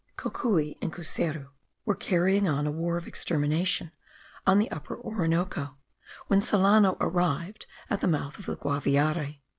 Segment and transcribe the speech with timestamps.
[0.17, 1.49] Cocuy and Cuseru
[1.85, 3.91] were carrying on a war of extermination
[4.47, 5.77] on the Upper Orinoco
[6.25, 9.41] when Solano arrived at the mouth of the Guaviare.